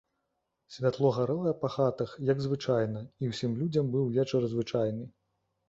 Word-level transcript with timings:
Святло 0.75 1.11
гарэла 1.17 1.53
па 1.65 1.69
хатах, 1.75 2.15
як 2.31 2.41
звычайна, 2.47 3.05
і 3.23 3.31
ўсім 3.35 3.55
людзям 3.63 3.95
быў 3.95 4.11
вечар 4.19 4.51
звычайны. 4.59 5.11